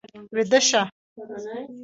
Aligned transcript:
ويده 0.33 0.59
شه. 0.67 0.81